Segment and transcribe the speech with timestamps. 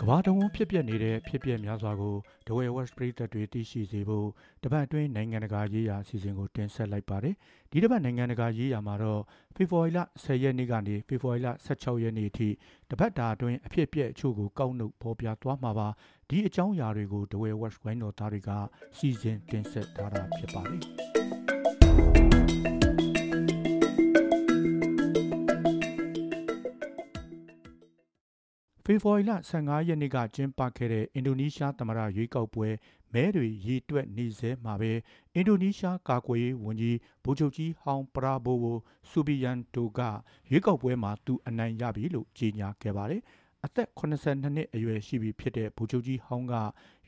[0.00, 2.16] ကဘာတုံးဖြစ်ပျက်နေတဲ့ဖြစ်ပျက်များစွာကို
[2.46, 4.28] ဒဝဲ West ပြည်သက်တွေသိရှိစေဖို့
[4.62, 7.34] တပတ်အတွင်းနိုင်ငံတကာရေးရာအစီအစဉ်ကိုတင်ဆက်လိုက်ပါတယ်။
[7.70, 9.22] ဒီတပတ်နိုင်ငံတကာရေးရာမှာတော့
[9.56, 12.48] ဖေဖော်ဝါရီလ10ရက်နေ့ကနေဖေဖော်ဝါရီလ16ရက်နေ့အထိ
[12.90, 15.88] တပတ်တာအတွင်းအဖြစ်အပျက်အချို့ကိုကောက်နှုတ်ဖော်ပြသွားမှာပါ။
[16.28, 18.50] ဒီအကြောင်းအရာတွေကိုဒဝဲ West ဝိုင်းတော်သားတွေက
[18.96, 20.82] စီစဉ်တင်ဆက်ထားတာဖြစ်ပါတယ်။
[28.90, 32.68] ဖေဖော်ဝါရီလ15ရက်နေ့ကကျင်းပခဲ့တဲ့အင်ဒိုနီးရှားသမ္မတရွေးကောက်ပွဲ
[33.12, 34.92] မဲတွေရေတွက်နေစေမှာပဲ
[35.34, 40.00] အင်ဒိုနီးရှားကာကွယ်ရေးဝန်ကြီးဗိုလ်ချုပ်ကြီးဟောင်းပရာဘိုဝိုဆူဘီယန်တိုက
[40.50, 43.22] ရွေးကောက်ပွဲမှာသူအနိုင်ရပြီလို့ကြေညာခဲ့ပါတယ်။
[43.64, 46.54] အသက်82နှစ်အရွယ်ရှိပြီဖြစ်တဲ့ဗိုလ်ချုပ်ကြီးဟောင်းက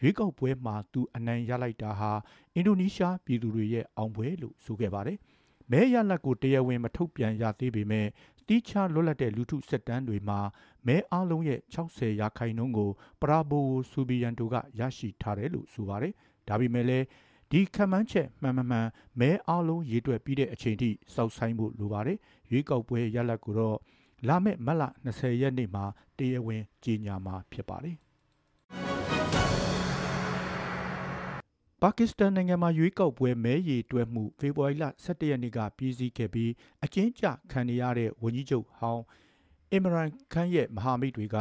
[0.00, 2.12] ရွေးကောက်ပွဲမှာသူအနိုင်ရလိုက်တာဟာ
[2.54, 5.18] အင်ဒိုနီးရှားပြည်သူတွေရဲ့အောင်ပွဲလို့ဆိုခဲ့ပါတယ်။
[5.72, 8.06] မဲရလက်ကိုတရားဝင်မထုတ်ပြန်ရသေးပေမဲ့
[8.52, 10.40] တီးခြားလွတ်လပ်တဲ့လူထုစစ်တမ်းတွေမှာ
[10.86, 16.12] မဲအားလုံးရဲ့60ရာခိုင်နှုန်းကိုပရာဘိုဆူဘီယန်တိုကရရှိထားတယ်လို့ဆိုပါတယ်။
[16.48, 17.04] ဒါပေမဲ့လည်း
[17.50, 18.88] ဒီခံမှန်းချက်မှန်မှန်မှန်
[19.20, 22.18] မဲအားလုံးရေးတွက်ပြီးတဲ့အချိန်ထိစောက်ဆိုင်ဖို့လိုပါတယ်။
[22.50, 23.78] ရွေးကောက်ပွဲရလဒ်ကိုတော့
[24.28, 25.84] လာမယ့်မတ်လ20ရက်နေ့မှာ
[26.18, 27.96] တရားဝင်ကြေညာမှာဖြစ်ပါတယ်။
[31.84, 36.50] ပါကစ္စတန်နိုင်ငံမှာရွေးကောက်ပွဲမဲရီတွဲမှုဖေဖော်ဝါရီလ17ရက်နေ့ကပြည်စည်းခဲ့ပြီး
[36.84, 39.02] အကျဉ်းချခံနေရတဲ့ဝန်ကြီးချုပ်ဟောင်း
[39.72, 41.36] အင်မရန်ခန်းရဲ့မဟာမိတ်တွေက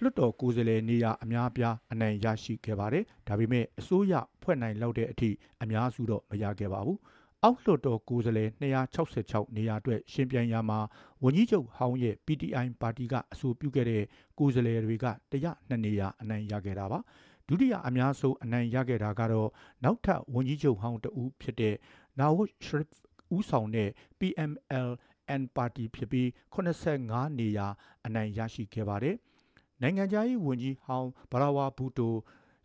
[0.00, 5.30] လွတ်တော်ကိုယ်စားလှယ်နေရာအများအပြားအနိုင်ရရှိခဲ့ပါတယ်။ဒါပေမဲ့အစိုးရဖွဲ့နိုင်လောက်တဲ့အထိ
[5.62, 6.98] အများစုတော့မရခဲ့ပါဘူး။
[7.42, 8.50] အောက်လွှတ်တော်ကိုယ်စားလှယ်
[9.02, 10.78] 266နေရာအတွက်ရှင်ပြိုင်ရမှာ
[11.22, 14.02] ဝန်ကြီးချုပ်ဟောင်းရဲ့ PTI ပါတီကအဆိုပြုခဲ့တဲ့
[14.38, 17.00] ကိုယ်စားလှယ်တွေက102နေရာအနိုင်ရခဲ့တာပါ။
[17.48, 19.48] ဒုတိယအများဆုံးအနိုင်ရခဲ့တာကတော့
[19.84, 21.74] နောက်ထပ်ဝန်ကြီးချုပ်ဟောင်းတဦးဖြစ်တဲ့
[22.18, 22.88] နာဝတ်ရှရစ်
[23.34, 24.88] ဦးဆောင်တဲ့ PML
[25.40, 27.66] N ပါတီဖြစ်ပြီး85နေရာ
[28.04, 29.16] အနိုင်ရရှိခဲ့ပါတယ်။
[29.82, 32.14] နိုင်ငံခြားရေးဝန်ကြီးဟောင်းဘရာဝါဘူတို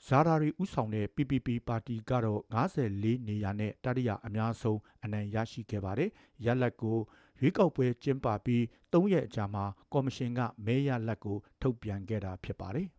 [0.08, 6.10] ဇာရာရီဦးဆောင်တဲ့ PPP ပါတီကတော့54နေရာနဲ့တတိယအများဆုံးအနိုင်ရရှိခဲ့ပါတယ်။
[6.46, 6.98] ရလတ်ကို
[7.40, 8.62] ရွေးကောက်ပွဲကျင်းပပြီး
[8.94, 12.90] ၃ရက်အကြာမှာကော်မရှင်ကမဲရလတ်ကိုထုတ်ပြန်ခဲ့တာဖြစ်ပါတယ်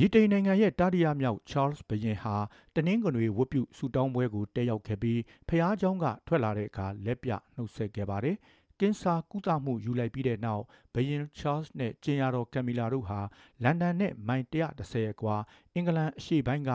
[0.00, 2.36] ြိတိန်နိုင်ငံရဲ့တာရီယာမြောက်ချားလ်စ်ဘရင်ဟာ
[2.74, 8.36] တနင်္ဂနွေဝတ်ပြုဆူတောင်းပွဲကိုတက်ရောက်ခဲ့ပြီးဖျားเจ้าကထွက်လာတဲ့အခါလက်ပြနှုတ်ဆက်ခဲ့ပါတယ်။
[8.80, 13.20] ကင်ဆာကုသမှုယူလိုက်ပြီးတဲ့နောက်ဘရင်ချားလ်စ်နဲ့ကျင်ရတော်ကမ်မီလာတို့ဟာ
[13.62, 15.36] လန်ဒန်နဲ့မိုင်130ကွာ
[15.74, 16.70] အင်္ဂလန်အရှေ့ပိုင်းက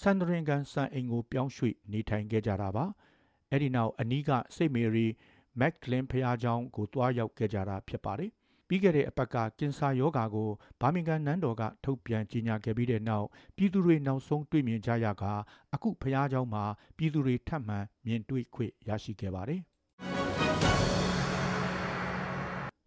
[0.00, 2.84] ဆန်ဒရင်ကန်စံအိမ်ကိုပြောင်းရွှေ့နေထိုင်ခဲ့ကြတာပါ။
[3.52, 5.06] အဲဒီနောက်အနီးကစိတ်မေရီ
[5.60, 8.30] မက်ကလင်ဖျားเจ้าကိုတွားရောက်ခဲ့ကြတာဖြစ်ပါတယ်
[8.70, 13.26] ပြီးခဲ့တဲ့အပတ်ကကင်ဆာရောဂါကိုဘာမင်ဂန်နန်းတော်ကထုတ်ပြန်ကြေညာခဲ့ပြီးတဲ့နောက်
[13.56, 15.24] ပြည်သူတွေနောက်ဆုံးတွေ့မြင်ကြရက
[15.74, 16.64] အခုဖျားเจ้าမှာ
[16.96, 19.62] ပြည်သူတွေထပ်မံမြင်တွေ့ခွင့်ရရှိခဲ့ပါတယ်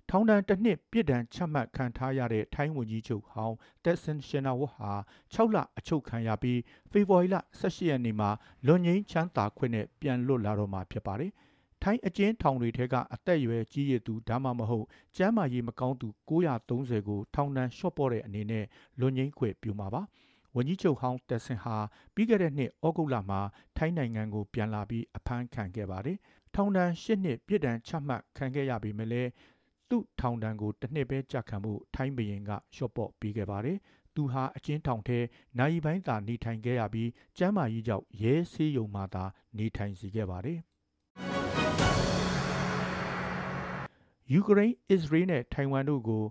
[0.10, 4.92] ထောင်ဒဏ်တစ်နှစ်ပြစ်ဒဏ်ချမှတ်ခံထားရတဲ့ထိုင်းဝန်ကြီးချုပ်ဟောင်းတက်ဆန်ရှင်နာဝတ်ဟာ
[5.34, 6.60] 6လအချုပ်ခံရပြီး
[6.92, 8.30] ဖေဖော်ဝါရီလ18ရက်နေ့မှာ
[8.66, 11.32] လွန်ငင်းချမ်းသာခွင့်နဲ့ပြန်လွတ်လာတော့မှာဖြစ်ပါတယ်။
[11.87, 14.87] ထိုင်းအကျဉ်းထောင်တွေထဲကအသက်အရွယ်ကြီးရသူဒါမှမဟုတ်
[15.17, 18.65] ကျန်းမာရေးမကောင်းသူ930ကိုထောင်ဒဏ်လျှော့ပေါ့တဲ့အနေနဲ့
[19.01, 20.03] လွန်ငင်းခွေပြုမှာပါ
[20.57, 21.77] ဝန်ကြီးချုပ်ဟောင်းတက်ဆင်ဟာ
[22.15, 23.41] ပြီးခဲ့တဲ့နှစ်ဩဂုတ်လမှာ
[23.77, 26.19] ထိုင်းနိုင်ငံကိုပြန်လာပြီးအဖမ်းခံခဲ့ပါတယ်။
[26.55, 29.31] ထောင်ဒဏ်၈နှစ်ပြစ်ဒဏ်ချမှတ်ခံခဲ့ရပေမဲ့လည်း
[29.89, 33.79] သူ့ထောင်ဒဏ်ကိုတစ်နှစ်ပဲကြာခံမှုထိုင်းဘရင်ကလျှော့ပေါ့ပေးခဲ့ပါတယ်။
[34.15, 35.19] သူဟာအကျဉ်းထောင်ထဲ
[35.59, 39.25] နိုင်ပိုင်းသာနေထိုင်ခဲ့ရပြီးကျမ်းမာရေးကြောင့်ရဲဆေးရုံမှာသာ
[39.59, 40.61] နေထိုင်စီခဲ့ပါတယ်။
[44.33, 46.25] ယူကရိန်းအစ္စရေးနဲ့ထိုင်ဝမ်တို့ကို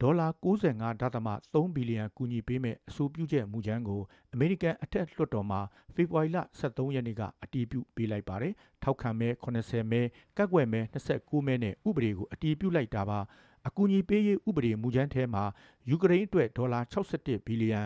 [0.00, 4.00] ဒေါ်လာ95.3ဘီလီယံကူညီပေးမဲ့အဆိုပြုချက်မူကြမ်းကို
[4.32, 5.60] အမေရိကန်အထက်လွှတ်တော်မှာ
[5.94, 10.02] ဖေဖော်ဝါရီလ23ရက်နေ့ကအတည်ပြုပေးလိုက်ပါတယ်။ထောက်ခံမဲ80မဲ
[10.36, 13.18] ကက်ွက်မဲ29မဲနဲ့ဥပဒေကိုအတည်ပြုလိုက်တာပါ။
[13.66, 15.44] အကူအညီပေးရေးဥပဒေမူကြမ်းထဲမှာ
[15.90, 17.80] ယူကရိန်းအတွက်ဒေါ်လာ61ဘီလီယံ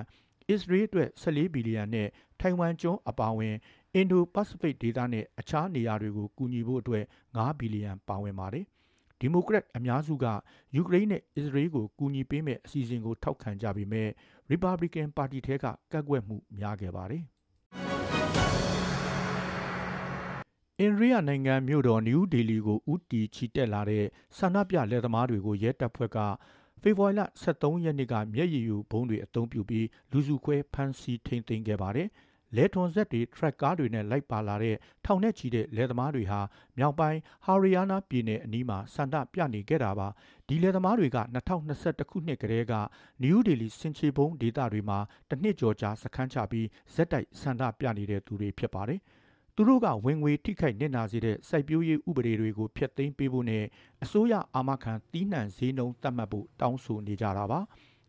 [0.49, 2.09] အစ္စရေးအတွက်14ဘီလီယံနဲ့
[2.41, 3.57] ထိုင်ဝမ်ကျွန်းအပါအဝင်
[3.95, 7.05] အင်ဒိုပစိဖိတ်ဒေသနဲ့အခြားနေရာတွေကိုကူညီဖို့အတွက်
[7.37, 8.67] 9ဘီလီယံပါဝင်ပါတယ်။
[9.21, 10.27] ဒီမိုကရက်အများစုက
[10.77, 14.09] ယူကရိန်းနဲ့အစ္စရေးကိုကူညီပေးမဲ့အစီအစဉ်ကိုထောက်ခံကြပေမဲ့
[14.51, 17.25] Republican ပါတီထဲကကန့်ကွက်မှုများခဲ့ပါတယ်။
[20.81, 24.05] အင်ရီယာနိုင်ငံမြို့တော်နယူးဒေလီကိုဥတီချီတက်လာတဲ့
[24.39, 26.19] ဆန္ဒပြလက်သမားတွေကိုရဲတပ်ဖွဲ့က
[26.83, 32.09] ဖေဖော်ဝါရီလ23ရက်နေ့ကမျက်ရည်ယူဘုံတွေအုံပြုပြီးလူစုခွဲဖမ်းဆီးထိန်းသိမ်းခဲ့ပါတယ်။
[32.57, 36.41] လဲထွန်ဆက်တွေထရက်ကားတွေနဲ့လိုက်ပါလာတဲ့ထောင်နဲ့ချီတဲ့လယ်သမားတွေဟာ
[36.79, 40.09] မြောက်ပိုင်းဟာရီယာနာပြည်နယ်အနီးမှာစန္ဒပြနေခဲ့တာပါ
[40.49, 41.19] ဒီလယ်သမားတွေက
[41.65, 42.73] 2021ခုနှစ်ကတည်းက
[43.23, 44.99] နယူးဒေလီစင်ချေဘုံဒေသတွေမှာ
[45.29, 49.01] တစ်နှစ်ကျော်ကြာစခန်းချပြီးဇက်တိုက်စန္ဒပြနေတဲ့သူတွေဖြစ်ပါတယ်
[49.57, 53.65] သူတို့ကဝင်ငွေထိခိုက်နစ်နာစေတဲ့စိုက်ပျိုးရေးဥပဒေတွေကိုဖျက်သိမ်းပေးဖို့နဲ့
[54.05, 57.61] အစိုးရအာမခံတီးနှံဈေးနှုန်းသတ်မှတ်ဖို့တောင်းဆိုနေကြတာပါ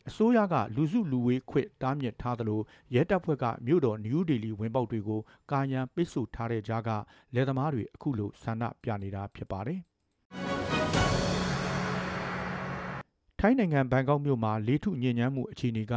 [0.09, 2.61] အစိုးရကလူစုလူဝေးခွင့်တားမြစ်ထားသလို
[2.93, 5.21] ရဲတပ်ဖွဲ့ကမြို့တော်နယူးဒေလီဝင်ပေါက်တွေကို
[5.51, 6.89] ကာယံပိတ်ဆို့ထားတဲ့ကြားက
[7.33, 9.79] လယ်သမားတွေအခုလိုဆန္ဒပြနေတာဖြစ်ပါတယ်
[13.39, 15.93] ထိုင်းနိုင်ငံဘန်ကောက်မြို့မှာလေးထုညဉ့်ညမ်းမှုအခြေအနေက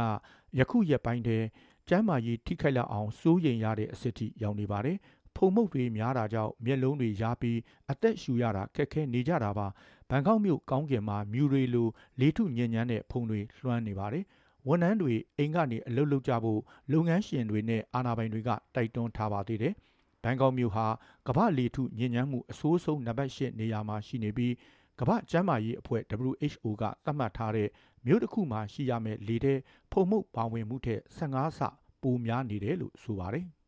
[0.59, 1.45] ယခုရက်ပိုင်းတည်း
[1.89, 4.97] ကျမ်းမာရေးထိခိုက်လောက်အောင်စိုးရိမ်ရတဲ့အဆင့်ထိရောက်နေပါတယ်။
[5.35, 7.59] ဖုံမှုတ်တွေများတာကြောင့်မျက်လုံးတွေရားပြီး
[7.91, 9.67] အသက်ရှူရတာခက်ခဲနေကြတာပါ။
[10.09, 11.87] ဘန်ကောက်မြို့ကောင်းကင်မှာမြူတွေလို
[12.19, 14.23] လေးထုညဉ့်ညမ်းတဲ့ဖုံတွေလွှမ်းနေပါတယ်။
[14.67, 16.59] ဝန်ထမ်းတွေအိမ်ကနေအလုပ်လုပ်ကြဖို့
[16.91, 19.73] လုပ်ငန်းရှင်တွေနဲ့အာဏာပိုင်တွေကတိုက်တွန်းထားပါသေးတယ်။
[20.23, 20.87] ဘန်ကောက်မြို့ဟာ
[21.27, 24.53] ကမ္ဘာလေထုညဉ့်ညမ်းမှုအဆိုးဆုံးနံပါတ်၈နေရာမှာရှိနေပြီး
[24.99, 27.69] ကမ္ဘာ့ကျန်းမာရေးအဖွဲ့ WHO ကသတ်မှတ်ထားတဲ့
[28.05, 29.59] မြို့တစ်ခုမှာရှိရမယ့်လေတဲ့
[29.91, 31.59] ဖုံမှုပါဝင်မှုထက်15ဆ
[32.01, 33.47] ပိုများနေတယ်လို့ဆိုပါတယ်။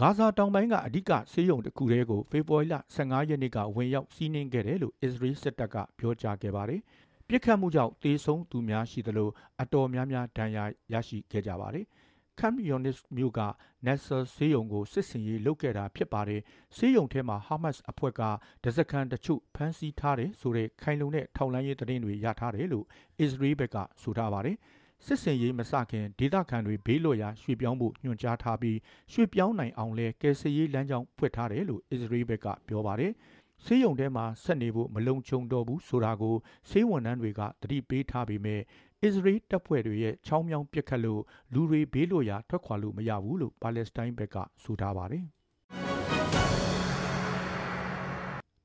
[0.00, 6.80] ဂါဇာတောင်ပိုင်းကအဓိကဆေးရုံတစ်ခုတည်းကိုဖေဖော်ဝါရီလ15ရက်နေ့ကဝင်ရောက်စီးနင်းခဲ့တယ်လို့အစ္စရေးစစ်တပ်ကပြောကြားခဲ့ပါတယ်။
[7.28, 9.30] ပြစ်ခတ်မှုကြောင့်တေဆုံးသူများရှိသလို
[9.60, 11.84] အတော်များများဒဏ်ရာရရှိခဲ့ကြပါတယ်။
[12.38, 13.40] ခမ်ယွန်နစ်မြို့က
[13.86, 16.40] နက်ဆာဆေးရုံကိုစစ်စင်ရေးလုပ်ခဲ့တာဖြစ်ပါတယ်။
[16.76, 18.22] ဆေးရုံထဲမှာဟာမတ်စ်အဖွဲ့က
[18.64, 22.84] ဒဇကန်တချို့ဖမ်းဆီးထားတယ်ဆိုတဲ့ခိုင်လုံတဲ့ထောက်လှမ်းရေးသတင်းတွေရထားတယ်လို့
[23.20, 24.56] အစ္စရေးဘက်ကဆိုထားပါတယ်။
[25.06, 28.78] စစ်စင်ရေးမစခင်ဒေသခံတွေဘေးလွတ်ရာရွှေ့ပြောင်းဖို့ညွှန်ကြားထားပြီး
[29.12, 33.12] ရွှေ့ပြောင်းနိုင်အောင်လဲကယ်ဆယ်ရေးလမ်းကြောင်းဖွင့်ထားတယ်လို့အစ္စရေးဘက်ကပြောပါတယ်။
[33.64, 36.36] ဆေးရုံထဲမှာဆက်နေဖို့မလုံခြုံတော့ဘူးဆိုတာကို
[36.70, 38.60] ဆေးဝန်ထမ်းတွေကတတိပေးထားပေမဲ့
[39.02, 41.22] အစ္စရေးတပ်ဖွဲ့တွေရဲ့ချောင်းမြောင်းပစ်ခတ်လို့
[41.54, 45.24] လူတွေဘေးလွတ်ရာထွက်ခွာလို့မရဘူးလို့ပါလက်စတိုင်းဘက်ကဆိုထားပါတယ်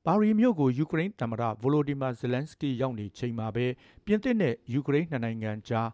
[0.06, 3.66] ပါရီမြို့ကိုယူကရိန်းသမ္မတဗိုလိုဒီမာဇယ်လန်စကီရောက်နေချိန်မှာပဲ
[4.04, 5.88] ပြင်သစ်နဲ့ယူကရိန်းနှစ်နိုင်ငံကြား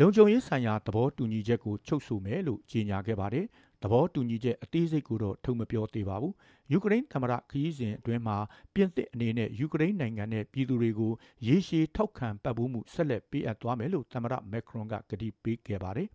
[0.00, 3.46] လုံခြုံရေးဆိုင်ရာသဘောတူညီချက်ကိုချုပ်ဆိုမယ်လို့ကြေညာခဲ့ပါတယ်
[3.82, 6.34] သဘောတူညီချက်အသေးစိတ်ကိုတော့ထုတ်မပြောသေးပါဘူး
[6.72, 8.36] ယူကရိန်းသမ္မတခရီးစဉ်အတွင်းမှာ
[8.74, 11.12] ပြင်သစ်အနေနဲ့ယူကရိန်းနိုင်ငံနဲ့ပြည်သူတွေကို
[11.46, 16.08] ရေရှည်ထောက်ခံပတ်ဖို့မှုဆက်လက်ပေးအပ်သွားမယ်လို့သမ္မတမက်ခရွန်ကကတိပေးခဲ့ပါတယ်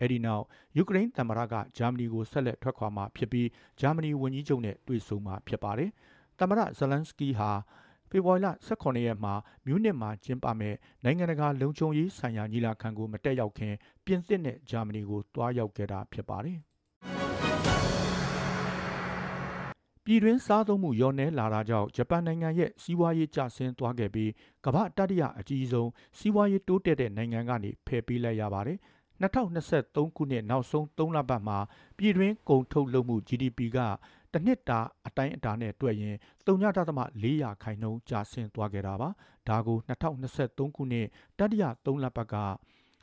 [0.00, 0.44] အဲဒီနောက်
[0.76, 3.48] ယူကရိန်းသမ္မတကဂျာမနီကိုဆက်လက်ထွက်ခွာမှာဖြစ်ပြီး
[3.80, 5.90] ဂျာမနီဝန်ကြီးချုပ်နဲ့တွေ့ဆုံမှာဖြစ်ပါတယ်
[6.38, 7.50] သမ္မတဇလန်စကီဟာ
[8.16, 9.34] ဖေဖော်ဝါရီလ18ရက်မှာ
[9.66, 10.74] မြူးနစ်မှာကျင်းပမဲ့
[11.04, 13.74] နိုင်ငံတကာလုံခြုံရေးဆိုင်ရာညီလာခံကိုမတက်ရောက်ခင်
[14.04, 16.58] ပြင်သစ်နဲ့ဂျာမနီကိုတွားရောက်ခဲ့တာဖြစ်ပါတယ်။
[20.04, 24.30] ပြည်တွင်းစားသုံးမှုလျော့နည်းလာတာကြောင့်ဂျပန်နိုင်ငံရဲ့စီးပွားရေးကျဆင်းသွားခဲ့ပြီး
[24.64, 28.78] ကမ္ဘာတတိယအကြီးဆုံးစီးပွားရေးတိုးတက်တဲ့နိုင်ငံကနေဖယ်ပေးလိုက်ရပါတယ်။
[29.22, 31.58] 2023ခုနှစ်နောက်ဆုံး3လပတ်မှာ
[31.98, 33.78] ပြည်တွင်းကုန်ထုတ်လုပ်မှု GDP က
[34.34, 36.16] တစ်နှစ်တာအတိုင်းအတာနဲ့တွက်ရင်
[36.46, 39.08] 3.4ရာခိုင်နှုန်းကျဆင်းသွားခဲ့တာပါ။
[39.48, 41.06] ဒါကို2023ခုနှစ်
[41.38, 42.36] တတိယ3လပတ်က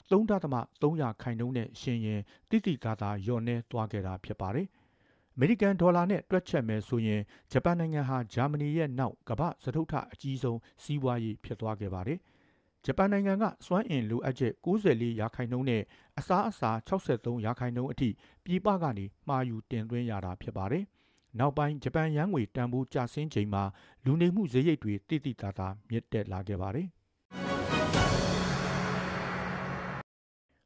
[0.10, 4.68] 3.3ရာခိုင်နှုန်းနဲ့ရှင်ရင်တိတိကာသာလျော့နည်းသွားခဲ့တာဖြစ်ပါတယ်။
[5.36, 12.20] အမေရိကန်ဒေါ်လာနဲ့တွက်ချက်မယ်ဆိုရင်ဂျပန်နိုင်ငံဟာဂျာမနီရဲ့နောက်ကမ္ဘာစတုထအကြီးဆုံးစီးပွားရေးဖြစ်သွားခဲ့ပါတယ်။
[12.86, 15.84] ဂျပန်နိုင်ငံကစွမ်းအင်လိုအပ်ချက်94ရာခိုင်နှုန်းနဲ့
[16.20, 18.10] အစားအစာ63ရာခိုင်နှုန်းအထိ
[18.46, 20.86] ပြည်ပကနေမှာယူတင်သွင်းရတာဖြစ်ပါတယ်။
[21.40, 23.64] နောက်ပိုင်းဂျပန်ယန်းငွေတန်ဖိုးကျဆင်းချိန်မှာ
[24.06, 26.88] လူနေမှုဈေးရိတ်တွေတိတိတသာမြင့်တက်လာခဲ့ပါတယ်။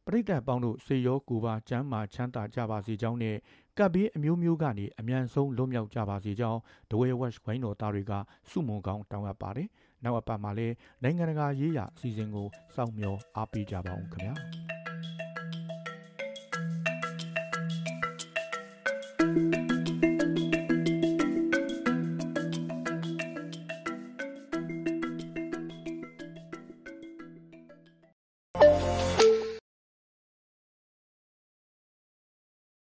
[0.05, 3.37] ပရိသတ်ပေါင်းတို့စေရောကိုပါကျမ်းမာချမ်းသာကြပါစေကြောင်းနဲ့
[3.77, 6.59] ကပ်ဘေးအမျိုးမျိုးကနေအမြန်ဆုံးလွတ်မြောက်ကြပါစေကြောင်း
[6.91, 8.13] ဒဝဲဝက်ဝိုင်းတော်သားတွေက
[8.49, 9.67] စုမုံကောင်းတောင်းအပ်ပါတယ်။
[10.03, 14.35] နောက်အပတ်မှာလည်းနိုင်ငံတကာရေးရာအစီအစဉ်ကိုစောင့်မျှော်အားပေးကြပါအောင်ခင်ဗျာ။